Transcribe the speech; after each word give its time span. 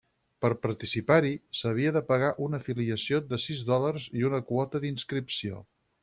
Per 0.43 0.49
participar-hi 0.61 1.33
s'havia 1.57 1.91
de 1.97 2.01
pagar 2.07 2.31
una 2.45 2.59
afiliació 2.63 3.19
de 3.33 3.39
sis 3.43 3.61
dòlars 3.71 4.07
i 4.21 4.25
una 4.31 4.41
quota 4.53 4.81
d'inscripció. 4.87 5.61